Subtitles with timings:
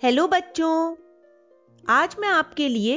[0.00, 0.96] Hello बच्चों,
[1.88, 2.96] आज मैं आपके लिए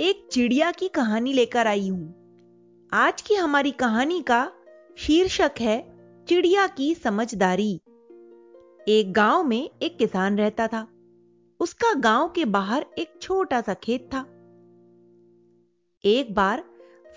[0.00, 4.52] एक चिड़िया की कहानी लेकर आई हूँ। आज की हमारी कहानी का
[4.98, 5.76] शीर्षक है
[6.28, 7.80] चिड़िया की समझदारी।
[8.88, 10.86] एक गाँव में एक किसान रहता था।
[11.60, 14.20] उसका गाँव के बाहर एक छोटा सा खेत था।
[16.04, 16.64] एक बार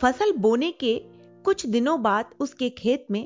[0.01, 0.99] फ़सल बोने के
[1.43, 3.23] कुछ दिनों बाद उसके खेत में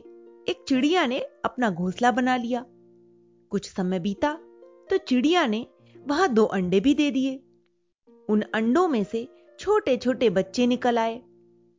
[0.49, 2.65] एक चिड़िया ने अपना घोंसला बना लिया।
[3.49, 4.39] कुछ समय बीता
[4.89, 5.65] तो चिड़िया ने
[6.07, 7.43] वहाँ दो अंडे भी दे दिए।
[8.29, 9.27] उन अंडों में से
[9.59, 11.21] छोटे छोटे बच्चे निकल आए।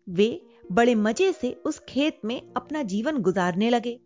[0.08, 4.00] वे बड़े मज़े से उस खेत में अपना जीवन गुजारने लगे।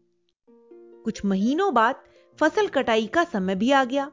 [1.05, 2.03] कुछ महीनों बाद
[2.39, 4.13] फ़सल कटाई का समय भी आ गया।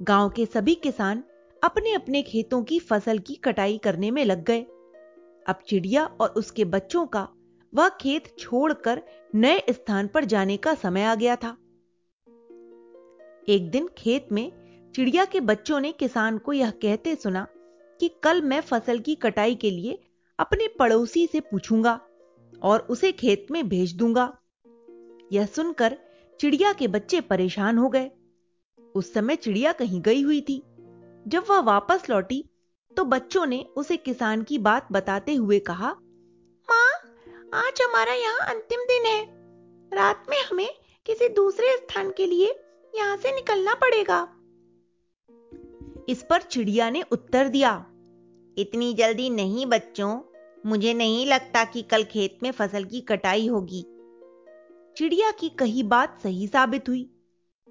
[0.00, 1.22] गाँव के सभी किसान
[1.64, 4.60] अपने अपने खेतों की फ़सल की कटाई करने में लग गए।
[5.46, 7.28] अब चिड़िया और उसके बच्चों का
[7.74, 9.02] वह खेत छोड़कर
[9.34, 11.56] नए स्थान पर जाने का समय आ गया था।
[13.48, 14.63] एक दिन खेत में
[14.94, 17.46] चिड़िया के बच्चों ने किसान को यह कहते सुना
[18.00, 19.98] कि कल मैं फ़सल की कटाई के लिए
[20.38, 22.00] अपने पड़ोसी से पूछूँगा
[22.62, 24.26] और उसे खेत में भेज दूँगा।
[25.32, 25.96] यह सुनकर
[26.40, 28.10] चिड़िया के बच्चे परेशान हो गए।
[28.94, 30.62] उस समय चिड़िया कहीं गई हुई थी।
[31.26, 32.44] जब वह वापस लौटी
[32.96, 35.90] तो बच्चों ने उसे किसान की बात बताते हुए कहा,
[36.68, 36.90] माँ,
[37.54, 39.22] आज हमारा यहाँ अंतिम दिन है।
[39.92, 40.68] रात में हमें
[41.06, 42.54] किसी दूसरे स्थान के लिए
[42.94, 44.33] यहाँ से निकलना पड़ेगा।
[46.08, 47.74] इस पर चिड़िया ने उत्तर दिया,
[48.56, 50.20] इतनी जल्दी नहीं बच्चों,
[50.66, 53.82] मुझे नहीं लगता कि कल खेत में फ़सल की कटाई होगी।
[54.96, 57.08] चिड़िया की कही बात सही साबित हुई।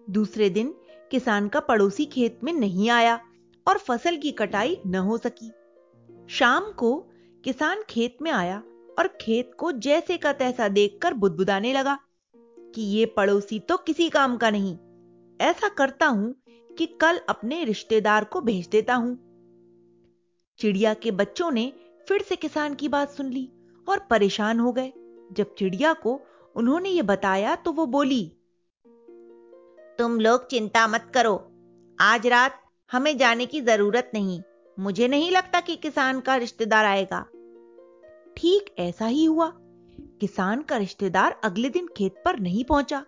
[0.08, 0.74] दूसरे दिन
[1.12, 3.20] किसान का पड़ोसी खेत में नहीं आया
[3.68, 5.52] और फ़सल की कटाई न हो सकी।
[6.30, 6.96] शाम को
[7.44, 8.62] किसान खेत में आया
[9.00, 11.98] और खेत को जैसे का तैसा देखकर बुदबुदाने लगा
[12.76, 14.78] कि ये पड़ोसी तो किसी काम का नहीं,
[15.40, 16.34] ऐसा करता हूँ
[16.78, 19.16] कि कल अपने रिश्तेदार को भेज देता हूँ।
[20.60, 21.72] चिड़िया के बच्चों ने
[22.08, 23.50] फिर से किसान की बात सुन ली
[23.88, 24.92] और परेशान हो गए।
[25.32, 26.20] जब चिड़िया को
[26.56, 28.24] उन्होंने ये बताया तो वो बोली,
[30.00, 31.36] तुम लोग चिंता मत करो।
[31.98, 32.60] आज रात
[32.92, 34.42] हमें जाने की ज़रूरत नहीं।
[34.78, 37.22] मुझे नहीं लगता कि किसान का रिश्तेदार आएगा।
[38.38, 39.52] ठीक ऐसा ही हुआ।
[40.22, 43.04] किसान का रिश्तेदार अगले दिन खेत पर नहीं पहुँचा।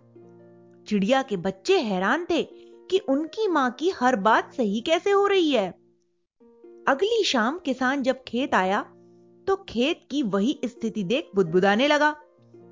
[0.88, 2.42] चिड़िया के बच्चे हैरान थे
[2.90, 5.70] कि उनकी माँ की हर बात सही कैसे हो रही है?
[6.88, 8.82] अगली शाम किसान जब खेत आया
[9.48, 12.16] तो खेत की वही स्थिति देख बुदबुदाने लगा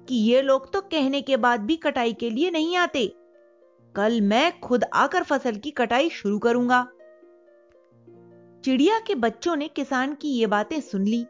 [0.08, 3.06] कि ये लोग तो कहने के बाद भी कटाई के लिए नहीं आते।
[3.96, 6.88] कल मैं खुद आकर फ़सल की कटाई शुरू करूँगा।
[8.64, 11.26] चिड़िया के बच्चों ने किसान की ये बातें सुन ली।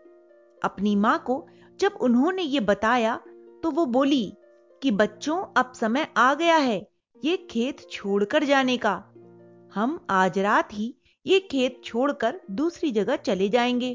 [0.64, 1.46] अपनी माँ को
[1.80, 3.16] जब उन्होंने ये बताया
[3.64, 4.34] तो वो बोली
[4.82, 6.93] कि बच्चों, अब समय आ गया है।
[7.24, 8.94] ये खेत छोड़कर जाने का।
[9.74, 10.96] हम आज रात ही
[11.26, 13.94] ये खेत छोड़कर दूसरी जगह चले जाएँगे।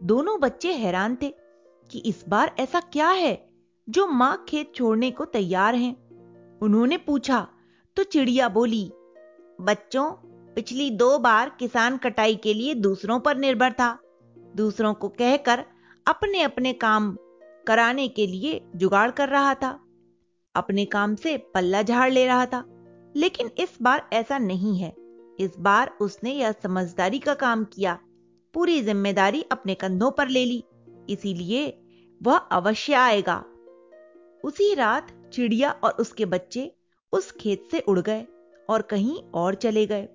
[0.00, 1.28] दोनों बच्चे हैरान थे
[1.90, 3.48] कि इस बार ऐसा क्या है
[3.88, 5.96] जो माँ खेत छोड़ने को तैयार हैं।
[6.58, 7.46] उन्होंने पूछा
[7.96, 8.90] तो चिड़िया बोली,
[9.60, 10.10] बच्चों,
[10.54, 13.98] पिछली दो बार किसान कटाई के लिए दूसरों पर निर्भर था।
[14.56, 15.64] दूसरों को कहकर
[16.06, 17.16] अपने अपने काम
[17.66, 19.78] कराने के लिए जुगाड़ कर रहा था।
[20.54, 22.64] अपने काम से पल्ला झाड़ ले रहा था।
[23.16, 24.94] लेकिन इस बार ऐसा नहीं है।
[25.40, 27.98] इस बार उसने यह समझदारी का काम किया।
[28.54, 30.64] पूरी ज़िम्मेदारी अपने कंधों पर ले ली।
[31.10, 31.82] इसीलिए
[32.22, 33.44] वह अवश्य आएगा।
[34.44, 36.74] उसी रात चिड़िया और उसके बच्चे
[37.12, 38.26] उस खेत से उड़ गए
[38.70, 40.08] और कहीं और चले गए।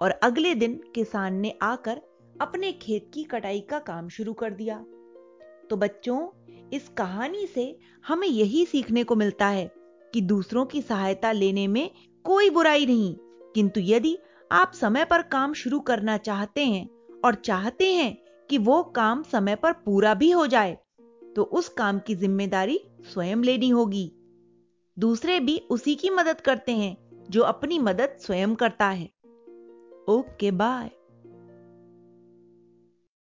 [0.00, 2.00] और अगले दिन किसान ने आकर
[2.40, 4.84] अपने खेत की कटाई का काम शुरू कर दिया।
[5.70, 6.28] तो बच्चों,
[6.72, 9.70] इस कहानी से हमें यही सीखने को मिलता है
[10.14, 11.90] कि दूसरों की सहायता लेने में
[12.24, 13.14] कोई बुराई नहीं।
[13.54, 14.18] किंतु यदि
[14.52, 16.88] आप समय पर काम शुरू करना चाहते हैं
[17.24, 18.16] और चाहते हैं
[18.50, 20.76] कि वो काम समय पर पूरा भी हो जाए
[21.36, 24.10] तो उस काम की ज़िम्मेदारी स्वयं लेनी होगी।
[24.96, 26.96] दूसरे भी उसी की मदद करते हैं,
[27.30, 29.04] जो अपनी मदद स्वयं करता है।
[30.08, 30.90] Okay, bye.